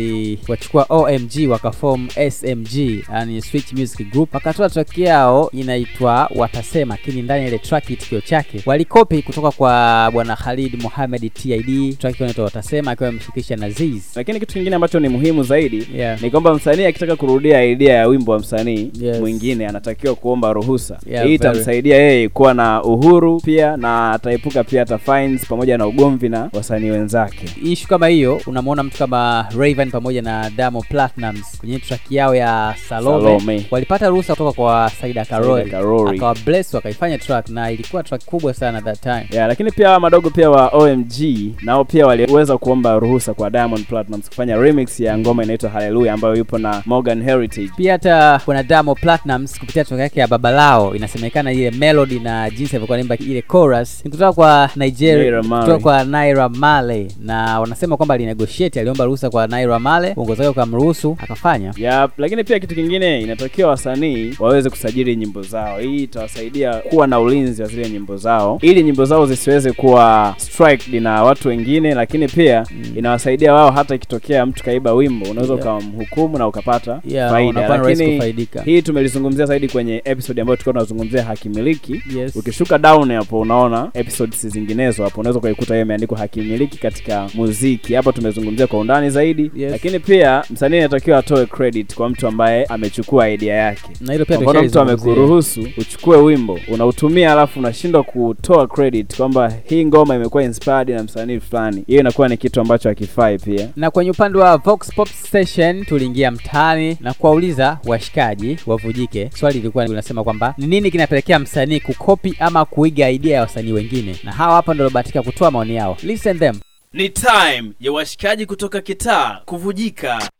aliwachukua 0.64 0.86
OMG 0.88 1.50
wakaform 1.50 2.08
SMG, 2.30 3.04
yani 3.12 3.42
Switch 3.42 3.72
Music 3.72 4.10
Group, 4.10 4.34
wakatoa 4.34 4.68
track 4.70 4.98
yao 4.98 5.50
inaitwa 5.52 6.30
Watasema, 6.34 6.94
lakini 6.94 7.22
ndani 7.22 7.46
ile 7.48 7.58
track 7.58 7.90
itikio 7.90 8.20
chake 8.20 8.62
walikopi 8.66 9.22
kutoka 9.22 9.50
kwa 9.50 10.10
bwana 10.12 10.36
Khalid 10.36 10.82
Mohamed 10.82 11.32
TID, 11.34 11.98
track 11.98 12.20
inaitwa 12.20 12.44
Watasema 12.44 12.90
akiwa 12.90 13.08
ameshirikisha 13.08 13.56
na 13.56 13.70
Ziz. 13.70 14.02
Lakini 14.16 14.40
kitu 14.40 14.52
kingine 14.54 14.76
ambacho 14.76 15.00
ni 15.00 15.08
muhimu 15.08 15.42
zaidi 15.42 15.88
Yeah. 15.94 16.22
ni 16.22 16.30
kwamba 16.30 16.54
msanii 16.54 16.84
akitaka 16.84 17.16
kurudia 17.16 17.64
idea 17.64 17.94
ya 17.94 18.06
wimbo 18.08 18.32
wa 18.32 18.38
msanii 18.38 18.90
Yes. 19.00 19.20
mwingine 19.20 19.66
anatakiwa 19.68 20.14
kuomba 20.14 20.52
ruhusa. 20.52 20.98
Yeah, 21.06 21.26
Hii 21.26 21.34
itamsaidia 21.34 21.96
yeye 21.96 22.28
kuwa 22.28 22.54
na 22.54 22.82
uhuru 22.82 23.40
pia 23.40 23.76
na 23.76 24.10
ataepuka 24.12 24.64
pia 24.64 24.80
hata 24.80 24.98
fines 24.98 25.46
pamoja 25.46 25.78
na 25.78 25.86
ugomvi 25.86 26.28
na 26.28 26.50
wasanii 26.52 26.90
wenzake. 26.90 27.44
Ishu 27.64 27.88
kama 27.88 28.08
hiyo 28.08 28.40
unamwona 28.46 28.82
mtu 28.82 28.98
kama 28.98 29.46
Raven 29.58 29.90
pamoja 29.90 30.22
na 30.22 30.50
Diamond 30.56 30.84
Platnumz 30.88 31.58
kwenye 31.60 31.78
track 31.78 32.00
yao 32.10 32.34
ya 32.34 32.74
Salome, 32.88 33.24
Salome. 33.38 33.66
walipata 33.70 34.08
ruhusa 34.08 34.32
kutoka 34.34 34.52
kwa 34.52 34.90
Saida 35.00 35.24
Karoli. 35.24 35.70
akawa 36.16 36.34
bless 36.46 36.74
wakaifanya 36.74 37.18
track 37.18 37.48
na 37.48 37.70
ilikuwa 37.70 38.02
track 38.02 38.24
kubwa 38.24 38.54
sana 38.54 38.82
that 38.82 39.00
time. 39.00 39.26
Yeah, 39.30 39.48
lakini 39.48 39.70
pia 39.70 39.86
hawa 39.88 40.00
madogo 40.00 40.30
pia 40.30 40.50
wa 40.50 40.68
OMG 40.68 41.14
nao 41.62 41.84
pia 41.84 42.06
waliweza 42.06 42.58
kuomba 42.58 42.98
ruhusa 42.98 43.34
kwa 43.34 43.50
Diamond 43.50 43.86
Platnumz 43.86 44.28
kufanya 44.28 44.56
remix 44.56 45.00
ya 45.00 45.18
ngoma 45.18 45.44
inaitwa 45.44 45.70
Hallelujah 45.70 46.14
ambayo 46.14 46.34
yupo 46.36 46.58
na 46.58 46.82
Morgan 46.86 47.22
Heritage. 47.22 47.70
pia 47.76 47.92
hata 47.92 48.40
kuna 48.44 48.62
Diamond 48.62 48.98
Platnumz 49.00 49.58
kupitia 49.58 49.84
track 49.84 50.00
yake 50.00 50.20
ya 50.20 50.26
Babalao 50.28 50.94
inasemekana 50.94 51.52
ile 51.52 51.70
melody 51.70 52.20
na 52.20 52.50
jinsi 52.50 52.64
alivyokuwa 52.76 52.96
anaimba 52.96 53.16
ile 53.16 53.42
chorus 53.42 54.04
ni 54.04 54.10
kutoka 54.10 54.32
kwa 54.32 54.70
Nigeria, 54.76 55.42
kutoka 55.42 55.78
kwa 55.78 56.04
Naira 56.04 56.48
Marley, 56.48 57.08
na 57.20 57.60
wanasema 57.60 57.96
kwamba 57.96 58.14
alinegotiate, 58.14 58.80
aliomba 58.80 59.04
ruhusa 59.04 59.30
kwa 59.30 59.46
Naira 59.46 59.78
Marley, 59.78 60.12
uongozi 60.16 60.42
wake 60.46 60.60
ukamruhusu 60.60 61.16
akafanya. 61.20 61.72
Yep, 61.76 62.10
lakini 62.18 62.44
pia 62.44 62.58
kitu 62.60 62.74
kingine 62.74 63.20
inatakiwa 63.20 63.68
wasanii 63.70 64.34
waweze 64.38 64.70
kusajili 64.70 65.16
nyimbo 65.16 65.42
zao. 65.42 65.78
Hii 65.78 66.02
itawasaidia 66.02 66.74
kuwa 66.74 67.06
na 67.06 67.20
ulinzi 67.20 67.62
wa 67.62 67.68
zile 67.68 67.90
nyimbo 67.90 68.16
zao 68.16 68.58
ili 68.62 68.82
nyimbo 68.82 69.04
zao 69.04 69.26
zisiweze 69.26 69.72
kuwa 69.72 70.34
striked 70.38 71.02
na 71.02 71.22
watu 71.22 71.48
wengine, 71.48 71.94
lakini 71.94 72.28
pia 72.28 72.66
inawasaidia 72.96 73.52
wao 73.54 73.70
hata 73.70 73.94
ikitokea 73.94 74.46
mtu 74.46 74.64
kaiba 74.64 74.92
wimbo 74.92 75.26
unaweza 75.30 75.54
Yeah. 75.54 75.66
ukamhukumu 75.66 76.38
na 76.38 76.48
ukapata 76.48 77.00
Yeah, 77.08 77.30
faida. 77.30 77.68
Lakini 77.68 78.20
hii 78.64 78.82
tumelizungumzia 78.82 79.46
zaidi 79.46 79.68
kwenye 79.68 80.02
episode 80.04 80.40
ambayo 80.40 80.56
tulikuwa 80.56 80.72
tunazungumzia 80.72 81.22
hakimiliki. 81.24 82.02
Yes. 82.16 82.36
Ukishuka 82.36 82.78
down 82.78 83.12
hapo 83.12 83.40
unaona 83.40 83.90
episodes 83.94 84.46
zinginezo 84.46 85.04
hapo 85.04 85.20
unaweza 85.20 85.38
ukaikuta 85.38 85.74
hiyo 85.74 85.84
imeandikwa 85.84 86.18
hakimiliki 86.18 86.78
katika 86.78 87.28
muziki. 87.34 87.94
Hapo 87.94 88.12
tumezungumzia 88.12 88.66
kwa 88.66 88.78
undani 88.78 89.10
zaidi, 89.10 89.50
Yes. 89.56 89.72
lakini 89.72 89.98
pia 89.98 90.33
msanii 90.50 90.78
anatakiwa 90.78 91.18
atoe 91.18 91.46
credit 91.46 91.94
kwa 91.94 92.08
mtu 92.08 92.26
ambaye 92.28 92.64
amechukua 92.64 93.28
idea 93.30 93.54
yake. 93.56 93.82
Na 94.00 94.12
hilo 94.12 94.24
pia 94.24 94.38
Kwa 94.38 94.62
mtu 94.62 94.80
amekuruhusu 94.80 95.68
uchukue 95.78 96.16
wimbo 96.16 96.60
unautumia, 96.68 97.32
alafu 97.32 97.58
unashindwa 97.58 98.02
kutoa 98.02 98.66
credit 98.66 99.16
kwamba 99.16 99.52
hii 99.64 99.84
ngoma 99.84 100.14
imekuwa 100.16 100.42
inspired 100.42 100.88
na 100.90 101.02
msanii 101.02 101.40
fulani, 101.40 101.84
hiyo 101.86 102.00
inakuwa 102.00 102.28
ni 102.28 102.36
kitu 102.36 102.60
ambacho 102.60 102.88
hakifai 102.88 103.38
pia. 103.38 103.68
na 103.76 103.90
kwenye 103.90 104.10
upande 104.10 104.38
wa 104.38 104.56
Vox 104.56 104.94
Pop 104.94 105.08
Station 105.08 105.84
tuliingia 105.84 106.30
mtaani 106.30 106.96
na 107.00 107.14
kuwauliza 107.14 107.78
washikaji 107.86 108.58
wavujike. 108.66 109.30
Swali 109.34 109.56
lilikuwa 109.58 109.86
linasema 109.86 110.24
kwamba 110.24 110.54
ni 110.58 110.66
nini 110.66 110.90
kinapelekea 110.90 111.38
msanii 111.38 111.80
kukopi 111.80 112.34
ama 112.38 112.64
kuiga 112.64 113.10
idea 113.10 113.34
ya 113.34 113.40
wasanii 113.40 113.72
wengine, 113.72 114.16
na 114.24 114.32
hawa 114.32 114.54
hapa 114.54 114.74
ndio 114.74 114.84
waliobahatika 114.84 115.22
kutoa 115.22 115.50
maoni 115.50 115.74
yao. 115.76 115.96
Listen 116.02 116.38
them. 116.38 116.54
Ni 116.94 117.08
time 117.08 117.72
ya 117.80 117.92
washikaji 117.92 118.46
kutoka 118.46 118.80
kitaa 118.80 119.40
kuvujika. 119.44 120.30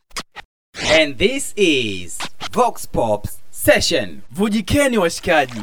And 1.00 1.16
this 1.18 1.52
is 1.56 2.18
Vox 2.52 2.88
Pops 2.88 3.38
Session. 3.50 4.20
Vujikeni 4.30 4.98
washikaji. 4.98 5.60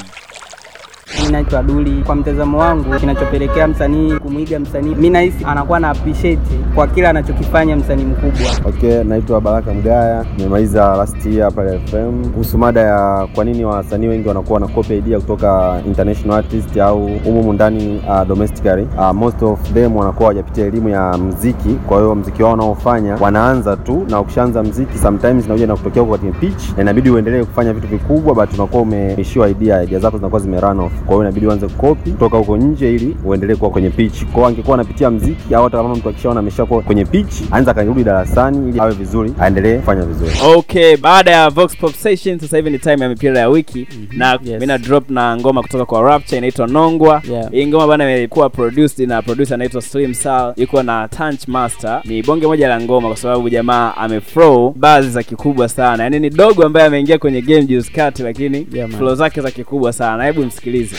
Mimi 1.19 1.31
naitwa 1.31 1.63
Duli. 1.63 2.03
Kwa 2.05 2.15
mtazamo 2.15 2.57
wangu, 2.59 2.95
kinachopelekea 2.99 3.67
msanii 3.67 4.13
kumwiga 4.19 4.59
msanii, 4.59 4.89
mimi 4.89 5.09
nahisi 5.09 5.45
anakuwa 5.45 5.79
na 5.79 5.89
appreciate 5.89 6.41
kwa 6.75 6.87
kila 6.87 7.09
anachokifanya 7.09 7.75
msanii 7.75 8.03
mkubwa. 8.05 8.51
Okay, 8.65 9.03
naitwa 9.03 9.41
Baraka 9.41 9.73
Mgaya, 9.73 10.25
nimemaliza 10.37 10.95
last 10.95 11.25
year 11.25 11.51
pale 11.53 11.79
FM 11.85 12.25
kuhusu 12.31 12.57
mada 12.57 12.81
ya 12.81 13.27
kwa 13.35 13.45
nini 13.45 13.65
wasanii 13.65 14.07
wengi 14.07 14.27
wanakuwa 14.27 14.59
na 14.59 14.67
copy 14.67 14.97
idea 14.97 15.19
kutoka 15.19 15.81
international 15.87 16.37
artist 16.37 16.77
au 16.77 17.05
umumu 17.05 17.53
ndani 17.53 18.01
uh, 18.09 18.27
domestically. 18.27 18.87
Uh, 18.97 19.11
most 19.13 19.43
of 19.43 19.73
them 19.73 19.95
wanakuwa 19.95 20.23
hawajapitia 20.29 20.65
elimu 20.65 20.89
ya 20.89 21.17
mziki, 21.17 21.69
kwa 21.87 21.97
hiyo 21.97 22.15
mziki 22.15 22.43
wao 22.43 22.51
wanaofanya 22.51 23.15
wanaanza 23.15 23.77
tu, 23.77 24.05
na 24.09 24.19
ukishaanza 24.19 24.63
mziki 24.63 24.97
sometimes 24.97 25.45
inakuja 25.45 25.67
na 25.67 25.75
kutokea 25.75 26.03
kwenye 26.03 26.31
pitch, 26.31 26.63
na 26.77 26.81
inabidi 26.81 27.09
uendelee 27.09 27.43
kufanya 27.43 27.73
vitu 27.73 27.87
vikubwa, 27.87 28.35
but 28.35 28.53
unakuwa 28.53 28.81
umeishiwa 28.81 29.49
idea, 29.49 29.83
idea 29.83 29.99
zako 29.99 30.17
zinakuwa 30.17 30.41
zime 30.41 30.57
off, 30.57 30.91
kwa 31.05 31.15
hiyo 31.15 31.21
inabidi 31.21 31.45
uanze 31.47 31.67
kukopi 31.67 32.11
kutoka 32.11 32.37
huko 32.37 32.57
nje 32.57 32.95
ili 32.95 33.17
uendelee 33.25 33.55
kuwa 33.55 33.69
kwenye 33.71 33.89
pitch. 33.89 34.23
Kwa 34.23 34.33
hiyo 34.33 34.45
angekuwa 34.45 34.73
anapitia 34.75 35.11
mziki 35.11 35.55
au 35.55 35.63
hata 35.63 35.77
kama 35.77 35.95
mtu 35.95 36.09
akishaona 36.09 36.39
ameshakuwa 36.39 36.81
kwenye 36.81 37.05
pitch, 37.05 37.33
anza 37.51 37.71
akarudi 37.71 38.03
darasani 38.03 38.69
ili 38.69 38.79
awe 38.79 38.91
vizuri, 38.93 39.33
aendelee 39.39 39.77
kufanya 39.77 40.01
vizuri. 40.01 40.31
Okay, 40.55 40.97
baada 40.97 41.31
ya 41.31 41.49
Vox 41.49 41.77
Pop 41.77 41.93
Session 41.93 42.39
sasa 42.39 42.57
hivi 42.57 42.69
ni 42.69 42.79
time 42.79 42.97
ya 43.03 43.09
mipira 43.09 43.39
ya 43.39 43.49
wiki 43.49 43.87
na 44.17 44.31
yes. 44.31 44.39
mimi 44.43 44.65
na 44.65 44.77
drop 44.77 45.09
na 45.09 45.37
ngoma 45.37 45.61
kutoka 45.61 45.85
kwa 45.85 46.01
Rapture 46.01 46.37
inaitwa 46.37 46.67
Nongwa. 46.67 47.21
Yeah. 47.31 47.51
Hii 47.51 47.67
ngoma 47.67 47.87
bana 47.87 48.03
imekuwa 48.17 48.49
produced 48.49 49.07
na 49.09 49.21
producer 49.21 49.53
anaitwa 49.53 49.81
Slim 49.81 50.13
Sal, 50.13 50.53
yuko 50.57 50.83
na 50.83 51.07
Tanch 51.07 51.47
Master. 51.47 52.01
Ni 52.05 52.23
bonge 52.23 52.47
moja 52.47 52.67
la 52.67 52.81
ngoma 52.81 53.07
kwa 53.07 53.17
sababu 53.17 53.49
jamaa 53.49 53.93
ameflow 53.97 54.73
bazi 54.77 55.09
za 55.09 55.23
kikubwa 55.23 55.69
sana. 55.69 56.03
Yaani 56.03 56.19
ni 56.19 56.29
dogo 56.29 56.63
ambaye 56.65 56.85
ameingia 56.87 57.17
kwenye 57.17 57.41
game 57.41 57.65
juzi 57.65 57.91
kati 57.91 58.23
lakini 58.23 58.67
Yeah, 58.73 58.89
flow 58.89 59.15
zake 59.15 59.41
za 59.41 59.51
kikubwa 59.51 59.93
sana. 59.93 60.23
Hebu 60.25 60.41
msikilize. 60.45 60.90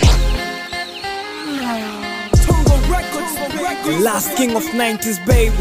The 3.85 4.01
last 4.03 4.37
king 4.37 4.57
of 4.57 4.63
90s 4.63 5.25
baby. 5.27 5.55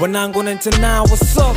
When 0.00 0.16
I'm 0.16 0.32
going 0.32 0.46
wanangu 0.46 0.80
99 0.80 1.00
what's 1.10 1.36
up? 1.36 1.56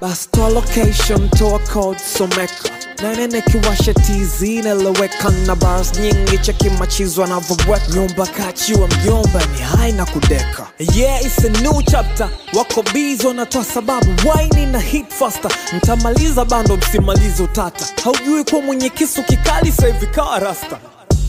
Basta 0.00 0.48
location 0.48 1.28
toa 1.30 1.58
code 1.66 1.98
someka 1.98 2.77
nanene 3.02 3.42
kiwasha 3.42 3.94
tz 3.94 4.42
naloweka 4.42 5.30
na 5.46 5.56
bars 5.56 5.98
nyingi 6.00 6.38
cheki 6.38 6.70
machizwa 6.70 7.26
navyoweka 7.26 7.86
nyumba 7.94 8.26
kachiwa 8.26 8.88
mjomba 8.88 9.40
ni 9.52 9.58
hai 9.62 9.92
na 9.92 10.06
kudeka. 10.06 10.66
Yeah 10.94 11.20
it's 11.26 11.44
a 11.44 11.48
new 11.62 11.82
chapter. 11.82 12.28
Wako 12.54 12.82
bizi 12.94 13.26
wanatoa 13.26 13.64
sababu. 13.64 14.28
Waini 14.28 14.66
na 14.66 14.78
hit 14.78 15.10
faster? 15.12 15.50
Mtamaliza 15.76 16.44
bando 16.44 16.76
msimalizi 16.76 17.42
utata. 17.42 17.84
Haujui 18.04 18.44
kuwa 18.44 18.62
mwenye 18.62 18.88
kisu 18.90 19.22
kikali 19.22 19.72
sahivi 19.72 20.06
kawa 20.06 20.38
rasta. 20.38 20.78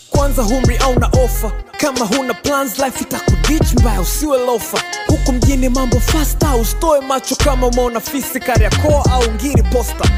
Kwanza 0.09 0.43
humri 0.43 0.77
au 0.77 0.99
na 0.99 1.07
ofa. 1.07 1.51
Kama 1.77 2.05
huna 2.05 2.33
plans 2.33 2.79
life 2.79 3.01
itakudich 3.01 3.73
mbaya 3.79 4.01
usiwe 4.01 4.37
lofa. 4.45 4.77
Huku 5.07 5.31
mjini 5.33 5.69
mambo 5.69 5.99
fasta 5.99 6.55
ustoe 6.55 7.01
macho 7.01 7.35
kama 7.35 7.67
umeona 7.67 7.99
fisi 7.99 8.39
kariakoa 8.39 9.05
au 9.11 9.31
ngiri 9.31 9.63
posta 9.63 10.09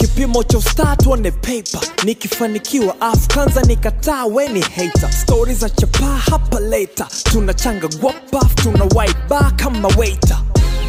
kipimo 0.00 0.42
cha 0.44 0.58
ustatu 0.58 1.10
on 1.12 1.22
the 1.22 1.30
paper. 1.30 1.80
Nikifanikiwa 2.04 3.00
afu 3.00 3.28
kanza 3.28 3.62
nikataa 3.62 4.24
weni 4.24 4.60
hater. 4.60 5.12
Stori 5.12 5.54
za 5.54 5.70
chapaa 5.70 6.16
hapa 6.30 6.60
leta 6.60 7.06
tunachanga 7.22 7.88
guapaf 7.88 8.54
tuna 8.54 8.84
white 8.84 9.16
kama 9.56 9.88
waiter 9.88 10.38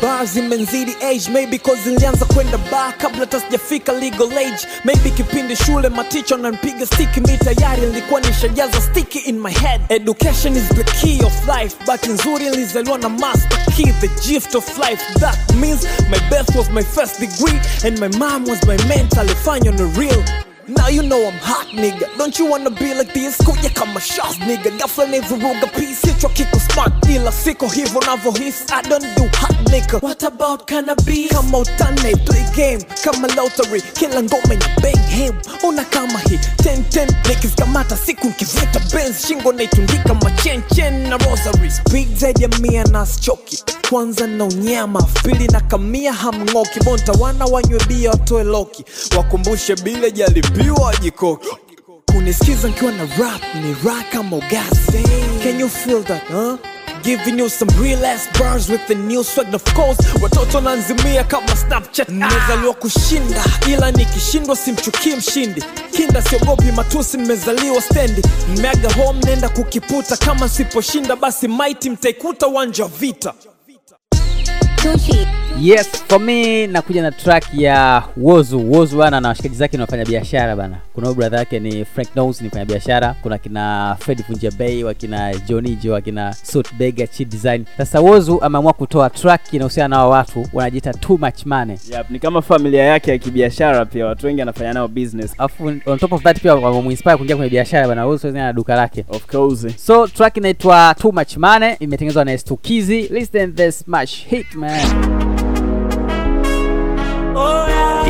bar 0.02 0.26
zimenzidi 0.26 0.96
age 1.02 1.30
maybe 1.32 1.58
cause 1.58 1.82
zilianza 1.84 2.26
kwenda 2.26 2.58
bar 2.58 2.98
kabla 2.98 3.26
tasijafika 3.26 3.94
legal 3.94 4.32
age. 4.38 4.68
Maybe 4.86 5.10
kipindi 5.10 5.56
shule 5.56 5.90
maticha 5.90 6.38
nanpiga 6.38 6.86
stiki 6.86 7.22
mi 7.22 7.38
tayari 7.38 7.82
nilikuwa 7.82 8.22
nishajaza 8.22 8.82
stiki 8.82 9.20
in 9.20 9.40
my 9.40 9.52
head. 9.52 9.82
Education 9.90 10.56
is 10.56 10.68
the 10.70 10.84
key 10.84 11.24
of 11.26 11.34
life 11.48 11.76
but 11.86 12.04
nzuri 12.08 12.50
nilizaliwa 12.50 12.98
na 12.98 13.10
master 13.10 13.66
key 13.76 13.92
the 14.02 14.08
gift 14.28 14.56
of 14.56 14.78
life. 14.78 15.02
That 15.20 15.54
means 15.56 15.84
my 16.10 16.20
birth 16.30 16.56
was 16.56 16.70
my 16.70 16.84
first 16.84 17.20
degree 17.20 17.60
and 17.86 18.00
my 18.00 18.08
mom 18.18 18.46
was 18.48 18.66
my 18.68 18.78
mentor 18.88 19.20
alifanya 19.22 19.72
on 19.72 19.94
real. 19.96 20.24
Now 20.68 20.88
you 20.88 21.02
know 21.04 21.28
I'm 21.28 21.38
hot 21.40 21.68
nigga. 21.74 22.08
Don't 22.18 22.38
you 22.40 22.46
wanna 22.46 22.70
be 22.70 22.94
like 22.94 23.14
this? 23.14 23.38
Kuja 23.38 23.70
kama 23.74 24.00
shots 24.00 24.38
nigga. 24.38 24.72
Ghafla 24.78 25.06
nivuruga 25.06 25.68
peace. 25.74 26.02
Hichwa 26.08 26.30
kiko 26.30 26.60
smart 26.60 26.94
Ila 27.10 27.32
siko 27.32 27.68
hivyo 27.68 28.02
navyohisi. 28.02 28.64
I 28.74 28.82
don't 28.90 29.16
do 29.18 29.24
hot 29.38 29.51
nigga. 29.72 30.00
What 30.02 30.24
about 30.24 30.68
cannabis? 30.68 31.32
Kama 31.32 31.58
utane 31.58 32.16
play 32.26 32.46
game 32.56 32.82
Kama 33.04 33.28
lottery. 33.36 33.82
Kila 33.94 34.22
ngoma 34.24 34.54
ina 34.54 34.68
bang 34.82 35.08
him. 35.10 35.34
Una 35.64 35.84
kama 35.84 36.20
hii 36.20 36.40
10-10 36.64 37.08
Niggas 37.28 37.56
kamata 37.56 37.98
siku 37.98 38.28
nkivuta 38.28 38.80
Benz 38.94 39.26
Shingo 39.28 39.52
naitundika 39.54 40.14
machen 40.14 40.64
chen 40.76 41.10
na 41.10 41.18
rosary. 41.18 41.72
Speak 41.72 42.08
zaidi 42.16 42.44
ya 42.44 42.50
mia 42.50 42.84
na 42.84 43.06
schoki 43.06 43.64
kwanza 43.90 44.28
na 44.28 44.46
unyama 44.46 45.02
pili 45.24 45.48
na 45.48 45.60
kamia 45.62 46.14
hamng'oki 46.14 46.80
bonta 46.80 47.12
wana 47.12 47.46
wanywe 47.46 47.80
bia 47.88 48.10
watoe 48.12 48.44
loki. 48.44 48.86
Wakumbushe 49.18 49.76
bile 49.76 50.12
jalibiwa 50.12 50.96
jikoki 51.02 51.50
kunisikiza 52.06 52.68
nkiwa 52.68 52.92
na 52.92 53.04
rap 53.04 53.42
ni 53.56 53.76
raka 53.86 54.24
mogase 54.24 55.04
can 55.44 55.60
you 55.60 55.70
feel 55.70 56.04
that 56.04 56.24
huh? 56.32 56.58
Giving 57.04 57.40
you 57.40 57.50
some 57.50 57.70
real 57.80 58.06
ass 58.06 58.28
burns 58.38 58.70
with 58.70 58.86
the 58.88 58.96
new 58.96 59.24
swag 59.24 59.54
of 59.54 59.64
course. 59.74 59.98
Watoto 60.22 60.62
nanzimia 60.62 61.24
kama 61.24 61.56
snapchat. 61.56 62.10
Nimezaliwa 62.10 62.74
kushinda 62.74 63.44
ila 63.74 63.92
nikishindwa 63.92 64.56
simchukii 64.56 65.16
mshindi. 65.16 65.64
Kinda 65.92 66.22
siogopi 66.22 66.72
matusi 66.72 67.18
nimezaliwa 67.18 67.82
stendi. 67.82 68.22
Mmeaga 68.50 68.94
home 68.94 69.20
nenda 69.26 69.50
kukiputa 69.50 70.18
kama 70.18 70.50
siposhinda 70.50 71.16
basi 71.16 71.48
maiti 71.48 71.90
mtaikuta 71.90 72.48
uwanja 72.48 72.84
wa 72.84 72.90
vita 72.90 73.34
yes 75.62 75.88
for 76.08 76.20
me 76.20 76.68
nakuja 76.68 77.02
na 77.02 77.12
track 77.12 77.44
ya 77.54 78.04
wozu. 78.18 78.72
Wozu 78.72 78.98
bana 78.98 79.22
na 79.22 79.28
washikaji 79.28 79.56
zake 79.56 79.78
ni 79.78 79.82
wafanya 79.82 80.06
biashara 80.06 80.56
bana. 80.56 80.78
Kuna 80.94 81.14
brother 81.14 81.40
yake 81.40 81.60
ni 81.60 81.86
frank 81.86 82.16
Nose 82.16 82.44
ni 82.44 82.48
mfanya 82.48 82.66
biashara 82.66 83.16
kuna 83.22 83.38
kina 83.38 83.96
fred 84.00 84.24
vunja 84.30 84.52
bay 84.52 84.84
wakina 84.84 85.36
jonijo 85.36 85.94
wakina 85.94 86.34
Suit 86.34 86.74
bega 86.74 87.08
chi 87.08 87.26
design. 87.26 87.66
Sasa 87.78 88.00
wozu 88.00 88.42
ameamua 88.42 88.74
kutoa 88.74 89.10
track 89.10 89.54
inahusiana 89.54 89.96
na 89.96 90.06
watu 90.06 90.48
wanajiita 90.54 90.94
too 90.94 91.18
much 91.18 91.46
money. 91.46 91.78
Yep, 91.92 92.10
ni 92.10 92.20
kama 92.20 92.42
familia 92.42 92.84
yake 92.84 93.12
ya 93.12 93.18
kibiashara 93.18 93.86
pia 93.86 94.06
watu 94.06 94.26
wengi 94.28 94.42
anafanya 94.42 94.74
nao 94.74 94.88
business. 94.88 95.34
Alafu 95.38 95.66
on 95.86 96.00
top 96.00 96.12
of 96.14 96.24
that 96.24 96.42
pia 96.42 96.56
wamemuinspire 96.56 97.18
kuingia 97.18 97.36
kwenye 97.36 97.50
biashara 97.52 97.88
bana. 97.88 98.06
Wozu 98.06 98.32
na 98.32 98.54
duka 98.54 98.76
lake. 98.76 99.06
Of 99.10 99.26
course. 99.26 99.68
So 99.86 100.08
track 100.08 100.38
inaitwa 100.38 100.96
too 101.00 101.12
much 101.12 101.38
money 101.38 101.76
imetengenezwa 101.80 102.26
na 102.26 102.38
stukizi 102.38 103.02
listen 103.02 103.56
this 103.56 103.88
much 103.88 104.12
hit 104.30 104.56
man 104.56 105.31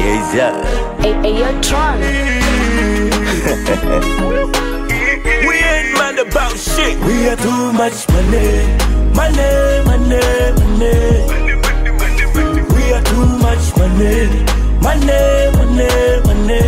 Yes, 0.01 0.33
yeah. 0.35 0.53
Hey, 1.01 1.13
hey, 1.21 1.33
yo, 1.39 1.49
Tron. 1.61 1.99
We 5.47 5.55
ain't 5.57 5.93
mad 5.97 6.17
about 6.19 6.57
shit. 6.57 6.97
We 7.05 7.27
are 7.29 7.35
too 7.35 7.71
much 7.73 8.07
money. 8.09 8.65
Money, 9.13 9.49
money, 9.85 10.21
money. 10.59 10.93
We 12.73 12.83
are 12.93 13.03
too 13.11 13.25
much 13.45 13.65
money. 13.77 14.15
Money, 14.81 15.21
money, 15.57 15.89
money. 16.27 16.61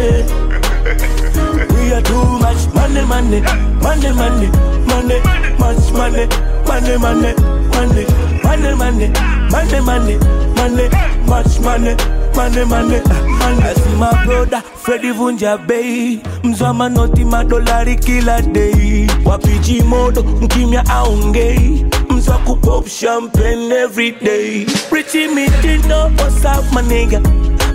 We 1.74 1.84
are 1.94 2.02
too 2.02 2.26
much 2.40 2.64
money, 2.74 3.04
money, 3.06 3.40
money, 3.82 4.12
money, 4.14 4.48
money, 4.90 5.18
money, 5.18 5.18
much 5.60 5.86
money, 5.92 6.26
money, 6.68 6.96
money, 6.98 7.32
money, 7.74 8.04
money, 8.44 8.72
money, 8.76 9.08
money, 9.52 9.80
money, 9.82 10.16
money, 10.58 10.86
much 11.28 11.54
money, 11.60 11.94
mane 12.36 12.66
mane 12.66 13.02
ah, 13.10 13.70
asima 13.70 14.10
broda 14.26 14.62
fredi 14.84 15.12
vunja 15.12 15.58
bei. 15.58 16.20
Mzwa 16.44 16.74
manoti 16.74 17.26
madolari 17.26 17.96
kila 17.96 18.42
dei. 18.42 19.08
Wapichi 19.26 19.82
modo 19.82 20.24
mkimya 20.24 20.84
aongei. 20.90 21.86
Mzwa 22.10 22.38
kupop 22.38 22.88
champagne 22.88 23.72
everyday 23.76 24.66
richi 24.92 25.28
mitindo 25.28 26.12
osaf 26.28 26.72
maniga. 26.74 27.20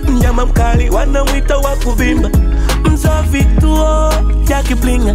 Mnyama 0.08 0.46
mkali 0.46 0.90
wanamwito 0.90 1.60
wa 1.60 1.76
kuvimba. 1.76 2.30
Mzwa 2.84 3.22
vituo 3.22 4.12
vya 4.44 4.62
kiblinga 4.62 5.14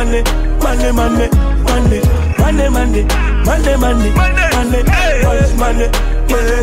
money, 0.00 0.22
money, 0.62 0.92
money, 0.92 1.28
money, 1.68 2.00
money, 2.38 2.68
money, 2.70 3.04
money, 3.44 3.76
money, 3.76 3.76
money, 3.76 4.12
money, 5.56 5.88
money, 6.30 6.56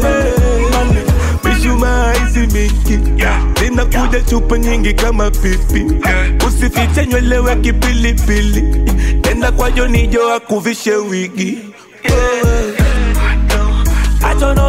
money. 0.74 1.03
Mishumaa 1.44 2.13
izimiki 2.27 3.00
zinakuja 3.60 4.22
chupa 4.29 4.58
nyingi 4.58 4.94
kama 4.94 5.32
pipi, 5.32 5.86
usifiche 6.48 7.06
nywele 7.06 7.38
wa 7.39 7.56
kipilipili, 7.56 8.62
tenda 9.22 9.51
kwa 9.51 9.72
Jonijo 9.72 10.34
akuvishe 10.34 10.96
wigi 10.96 11.58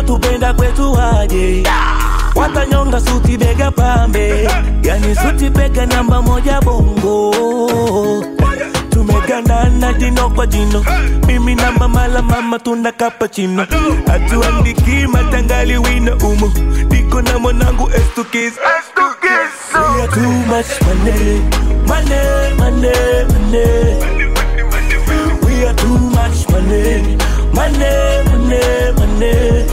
tupenda 0.07 0.55
kwetu 0.55 0.93
waje 0.93 1.63
watanyonga 2.35 3.01
suti 3.01 3.37
bega 3.37 3.71
pambe 3.71 4.49
yani 4.83 5.15
suti 5.17 5.51
bega 5.51 5.87
namba 5.87 6.23
moja 6.23 6.61
bongo 6.61 7.35
tumegandana 9.13 9.93
jino 9.93 10.31
kwa 10.31 10.47
jino 10.47 10.85
mimi 11.27 11.55
na 11.55 11.73
mama 11.73 12.09
la 12.09 12.23
mama 12.23 12.59
tuna 12.59 12.93
kapachino 12.93 13.67
hatuandiki 14.07 15.07
matangali 15.13 15.79
wina 15.79 16.15
umo 16.17 16.53
niko 16.91 17.23
na 17.23 17.39
mwanangu 17.39 17.91
estukis 17.91 18.53
We 19.75 20.03
are 20.03 20.09
too 20.09 20.33
much 20.47 20.81
money, 20.83 21.41
money, 21.87 22.55
money, 22.59 22.93
money. 23.29 23.65
We 25.45 25.65
are 25.67 25.75
too 25.75 25.99
much 25.99 26.49
money, 26.51 27.17
money, 27.53 28.25
money, 28.25 28.93
money. 28.97 29.67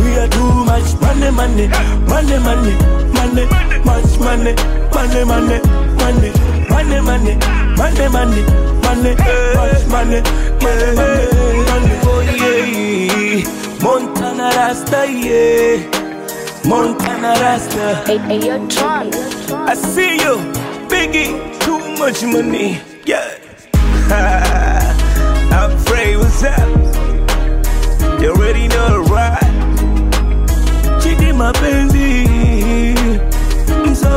We 0.00 0.18
are 0.18 0.28
too 0.28 0.64
much 0.64 0.90
money, 1.00 1.30
money, 1.30 1.68
money, 2.08 2.38
money, 2.38 2.74
money, 3.12 3.44
much 3.84 4.18
money, 4.18 4.54
money, 4.94 5.24
money, 5.24 5.24
money, 5.24 5.60
money, 6.04 6.30
money, 6.68 7.00
money, 7.00 7.34
money, 7.76 8.08
money, 8.08 8.42
money, 8.84 9.12
money, 9.88 10.20
money, 10.62 10.84
money, 11.70 11.96
oh 12.04 12.20
yeah. 12.36 13.42
Montana 13.82 14.50
Rasta, 14.56 15.00
yeah. 15.10 16.68
Montana 16.68 17.32
Rasta. 17.40 18.02
Hey, 18.06 18.18
hey, 18.18 18.46
yo, 18.48 18.56
Tron. 18.68 19.10
I 19.68 19.74
see 19.74 20.14
you, 20.24 20.36
Biggie. 20.92 21.30
Too 21.60 21.78
much 21.98 22.22
money, 22.24 22.80
yeah. 23.06 23.38
I'm 25.56 25.70
afraid 25.72 26.16
what's 26.18 26.42
up. 26.44 26.68
You 28.20 28.30
already 28.32 28.68
know 28.68 28.88
the 28.88 29.00
ride. 29.10 29.40
Chidi 31.02 31.32
mapenzi, 31.32 32.28
msafi 33.86 33.92
begi. 33.92 34.13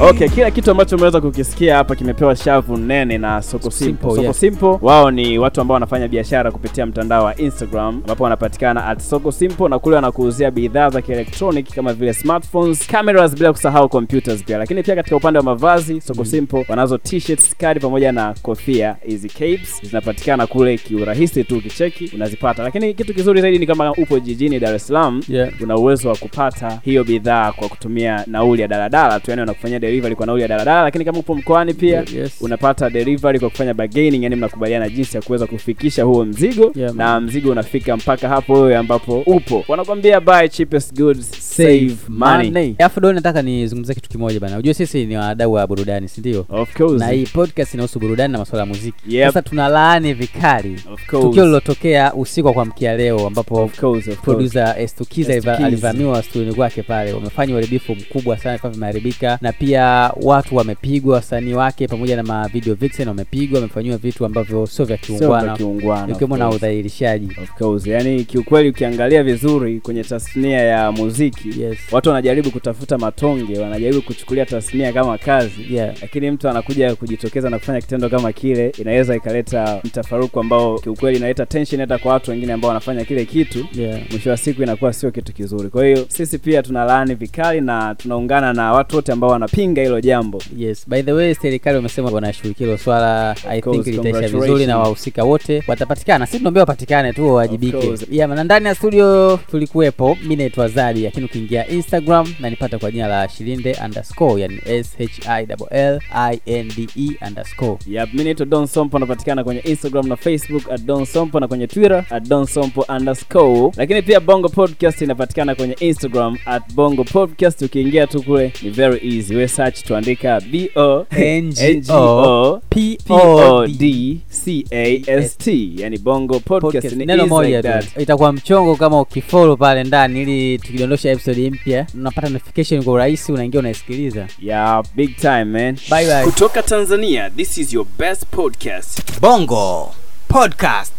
Okay 0.00 0.28
kila 0.28 0.50
kitu 0.50 0.70
ambacho 0.70 0.96
umeweza 0.96 1.20
kukisikia 1.20 1.76
hapa 1.76 1.94
kimepewa 1.96 2.36
shavu 2.36 2.76
nene 2.76 3.18
na 3.18 3.42
soko 3.42 3.70
simple, 3.70 3.86
Simple, 3.86 4.10
soko 4.10 4.22
yeah. 4.22 4.34
simple. 4.34 4.78
Wao 4.82 5.10
ni 5.10 5.38
watu 5.38 5.60
ambao 5.60 5.74
wanafanya 5.74 6.08
biashara 6.08 6.50
kupitia 6.50 6.86
mtandao 6.86 7.24
wa 7.24 7.36
instagram 7.36 7.88
ambapo 7.94 8.24
wanapatikana 8.24 8.86
at 8.86 9.00
soko 9.00 9.32
simple 9.32 9.68
na 9.68 9.78
kule 9.78 9.96
wanakuuzia 9.96 10.50
bidhaa 10.50 10.90
za 10.90 11.02
kielektronic 11.02 11.74
kama 11.74 11.92
vile 11.92 12.14
smartphones 12.14 12.86
cameras 12.86 13.34
bila 13.34 13.52
kusahau 13.52 13.88
computers 13.88 14.44
pia. 14.44 14.58
Lakini 14.58 14.82
pia 14.82 14.94
katika 14.94 15.16
upande 15.16 15.38
wa 15.38 15.44
mavazi 15.44 16.00
soko 16.00 16.24
simple 16.24 16.66
wanazo 16.68 16.98
t-shirts 16.98 17.56
pamoja 17.80 18.12
na 18.12 18.34
kofia 18.42 18.96
hizi 19.06 19.28
capes 19.28 19.80
zinapatikana 19.82 20.46
kule 20.46 20.78
kiurahisi 20.78 21.44
tu 21.44 21.56
ukicheki 21.56 22.10
unazipata. 22.14 22.62
Lakini 22.62 22.94
kitu 22.94 23.14
kizuri 23.14 23.40
zaidi 23.40 23.58
ni 23.58 23.66
kama 23.66 23.92
upo 23.92 24.18
jijini 24.18 24.60
dar 24.60 24.74
es 24.74 24.86
salaam 24.86 25.20
Yeah. 25.28 25.48
una 25.62 25.76
uwezo 25.76 26.08
wa 26.08 26.16
kupata 26.16 26.78
hiyo 26.84 27.04
bidhaa 27.04 27.52
kwa 27.52 27.68
kutumia 27.68 28.24
nauli 28.26 28.62
ya 28.62 28.68
daladala 28.68 29.20
tu 29.20 29.31
yani 29.32 29.40
wanakufanyia 29.40 29.78
delivery 29.78 30.14
kwa 30.16 30.26
nauli 30.26 30.42
ya 30.42 30.48
daladala 30.48 30.82
lakini 30.82 31.04
kama 31.04 31.18
upo 31.18 31.34
mkoani 31.34 31.74
pia 31.74 32.04
yes. 32.16 32.32
unapata 32.40 32.90
delivery 32.90 33.38
kwa 33.40 33.50
kufanya 33.50 33.74
bargaining 33.74 34.22
yani 34.22 34.36
mnakubaliana 34.36 34.88
jinsi 34.88 35.16
ya 35.16 35.22
kuweza 35.22 35.46
kufikisha 35.46 36.04
huo 36.04 36.24
mzigo 36.24 36.72
Yeah, 36.76 36.94
na 36.94 37.20
mzigo 37.20 37.50
unafika 37.50 37.96
mpaka 37.96 38.28
hapo 38.28 38.52
wewe 38.52 38.76
ambapo 38.76 39.18
upo. 39.26 39.64
Wanakwambia 39.68 40.20
buy 40.20 40.48
cheapest 40.48 40.94
goods 40.98 41.30
save 41.56 41.96
money. 42.08 42.74
alafu 42.78 43.00
Doni, 43.00 43.14
nataka 43.14 43.42
nizungumzie 43.42 43.94
kitu 43.94 44.08
kimoja 44.08 44.40
bana. 44.40 44.52
Unajua 44.52 44.74
sisi 44.74 45.06
ni 45.06 45.16
wadau 45.16 45.52
wa 45.52 45.66
burudani 45.66 46.08
si 46.08 46.20
ndio? 46.20 46.46
Of 46.48 46.74
course. 46.76 47.00
Na 47.00 47.08
hii 47.08 47.26
podcast 47.26 47.74
inahusu 47.74 47.98
burudani 47.98 48.32
na 48.32 48.38
masuala 48.38 48.60
ya 48.62 48.66
muziki. 48.66 49.16
Yep. 49.16 49.26
sasa 49.26 49.42
tunalaani 49.42 50.14
vikali 50.14 50.76
of 50.92 51.06
tukio 51.06 51.44
lilotokea 51.44 52.14
usiku 52.14 52.46
wa 52.48 52.54
kuamkia 52.54 52.96
leo 52.96 53.26
ambapo 53.26 53.62
of 53.62 53.80
course 53.80 53.98
of 54.08 54.14
course. 54.14 54.20
producer 54.24 54.74
Estukiza 54.78 55.32
Estukiza. 55.34 55.66
alivamiwa 55.66 56.22
studioni 56.22 56.54
kwake 56.54 56.82
pale. 56.82 57.12
Wamefanya 57.12 57.52
uharibifu 57.52 57.94
mkubwa 57.94 58.38
sana 58.38 58.56
vifaa 58.56 58.68
vimeharibika 58.68 59.21
na 59.40 59.52
pia 59.52 60.12
watu 60.22 60.56
wamepigwa 60.56 61.14
wasanii 61.14 61.52
wake 61.54 61.88
pamoja 61.88 62.16
na 62.16 62.22
mavideo 62.22 62.74
vixen 62.74 63.08
wamepigwa 63.08 63.60
wamefanyiwa 63.60 63.96
vitu 63.96 64.24
ambavyo 64.26 64.66
sio 64.66 64.84
vya 64.84 64.96
kiungwana. 64.96 65.56
kiungwana 65.56 66.12
ikiwemo 66.12 66.36
na 66.36 66.50
udhalilishaji. 66.50 67.28
Of 67.42 67.52
course. 67.58 67.86
Yani 67.86 68.24
kiukweli 68.24 68.68
ukiangalia 68.68 69.22
vizuri 69.22 69.80
kwenye 69.80 70.04
tasnia 70.04 70.58
ya 70.60 70.92
muziki 70.92 71.60
yes. 71.60 71.78
watu 71.92 72.08
wanajaribu 72.08 72.50
kutafuta 72.50 72.98
matonge 72.98 73.58
wanajaribu 73.58 74.02
kuchukulia 74.02 74.46
tasnia 74.46 74.92
kama 74.92 75.18
kazi. 75.18 75.66
Yeah. 75.70 75.94
Lakini 76.02 76.30
mtu 76.30 76.48
anakuja 76.48 76.94
kujitokeza 76.96 77.50
na 77.50 77.58
kufanya 77.58 77.80
kitendo 77.80 78.08
kama 78.08 78.32
kile 78.32 78.72
inaweza 78.78 79.16
ikaleta 79.16 79.80
mtafaruku 79.84 80.40
ambao 80.40 80.78
kiukweli 80.78 81.16
inaleta 81.16 81.46
tension 81.46 81.80
hata 81.80 81.98
kwa 81.98 82.12
watu 82.12 82.30
wengine 82.30 82.52
ambao 82.52 82.68
wanafanya 82.68 83.04
kile 83.04 83.24
kitu. 83.24 83.66
Yeah. 83.74 84.00
Mwisho 84.10 84.30
wa 84.30 84.36
siku 84.36 84.62
inakuwa 84.62 84.92
sio 84.92 85.10
kitu 85.10 85.32
kizuri. 85.32 85.68
Kwa 85.68 85.84
hiyo 85.86 86.04
sisi 86.08 86.38
pia 86.38 86.62
tunalaani 86.62 87.14
vikali 87.14 87.60
na 87.60 87.94
tunaungana 87.94 88.52
na 88.52 88.72
watu 88.72 88.96
wote 88.96 89.11
ambao 89.12 89.30
wanapinga 89.30 89.82
hilo 89.82 90.00
jambo. 90.00 90.42
Yes. 90.56 90.88
By 90.88 91.02
the 91.02 91.12
way 91.12 91.34
serikali 91.34 91.76
wamesema 91.76 92.10
wanashughulikia 92.10 92.66
hilo 92.66 92.78
swala. 92.78 93.36
I 93.48 93.60
think 93.60 93.86
litaisha 93.86 94.28
vizuri 94.28 94.66
na 94.66 94.78
wahusika 94.78 95.24
wote 95.24 95.64
watapatikana. 95.66 96.26
Si 96.26 96.38
tunaambia 96.38 96.62
wapatikane 96.62 97.12
tu 97.12 97.26
wawajibike. 97.28 97.94
Yeah, 98.10 98.30
na 98.30 98.44
ndani 98.44 98.66
ya 98.66 98.74
studio 98.74 99.36
tulikuwepo. 99.50 100.18
Mi 100.28 100.36
naitwa 100.36 100.68
zadi 100.68 101.02
lakini 101.02 101.24
ukiingia 101.24 101.68
instagram 101.68 102.34
na 102.40 102.50
nipata 102.50 102.78
kwa 102.78 102.90
jina 102.90 103.06
la 103.06 103.28
shilinde 103.28 103.76
underscore 103.84 104.42
yani 104.42 104.60
s 104.66 104.94
h 104.98 105.28
i 105.28 105.46
l 105.70 106.00
i 106.14 106.40
n 106.46 106.68
d 106.76 106.88
e 106.96 107.26
underscore. 107.26 107.78
Yep, 107.86 108.14
mi 108.14 108.24
naitwa 108.24 108.46
Don 108.46 108.66
Sompo 108.66 108.98
napatikana 108.98 109.44
kwenye 109.44 109.60
Instagram 109.60 110.08
na 110.08 110.16
Facebook 110.16 110.72
at 110.72 110.80
Don 110.80 111.04
Sompo 111.04 111.40
na 111.40 111.48
kwenye 111.48 111.66
Twitter 111.66 112.04
at 112.10 112.28
Don 112.28 112.46
Sompo 112.46 112.86
underscore. 112.88 113.72
Lakini 113.76 114.02
pia 114.02 114.20
Bongo 114.20 114.48
Podcast 114.48 115.02
inapatikana 115.02 115.54
kwenye 115.54 115.76
Instagram 115.80 116.38
at 116.46 116.62
Bongo 116.74 117.04
Podcast. 117.04 117.62
Ukiingia 117.62 118.06
tu 118.06 118.22
kule 118.22 118.52
ni 118.62 118.70
very 118.70 118.98
easy, 119.04 119.36
we 119.36 119.48
search 119.48 119.82
tuandika 119.82 120.40
B 120.40 120.70
O 120.76 121.06
N 121.10 121.52
G 121.52 121.82
O 121.88 122.60
p 122.70 122.98
P 123.06 123.12
O 123.14 123.66
D 123.66 124.20
C 124.28 124.64
A 124.70 125.02
S 125.06 125.36
T, 125.38 125.72
yani 125.76 125.98
Bongo 125.98 126.40
Podcast 126.40 126.72
podcast. 126.72 126.96
ni 126.96 127.06
neno 127.06 127.26
moja 127.26 127.56
like 127.60 127.86
tu. 127.94 128.00
itakuwa 128.00 128.32
mchongo 128.32 128.76
kama 128.76 129.00
ukifolo 129.00 129.56
pale 129.56 129.84
ndani 129.84 130.22
ili 130.22 130.58
tukidondosha 130.58 131.10
episode 131.10 131.50
mpya 131.50 131.86
unapata 131.94 132.28
notification 132.28 132.82
kwa 132.84 132.92
urahisi 132.92 133.32
unaingia 133.32 133.60
unaisikiliza. 133.60 134.26
Yeah, 134.42 134.82
big 134.96 135.16
time 135.16 135.44
man. 135.44 135.76
bye 135.90 136.06
bye. 136.06 136.24
Kutoka 136.24 136.62
tanzania 136.62 137.30
this 137.30 137.58
is 137.58 137.72
your 137.74 137.86
best 137.98 138.26
podcast. 138.26 139.20
Bongo 139.20 139.94
Podcast. 140.28 140.92